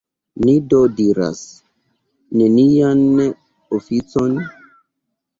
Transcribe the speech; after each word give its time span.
Ni 0.43 0.53
do 0.69 0.77
diras: 0.99 1.41
nenian 2.39 3.03
oficon? 3.79 4.33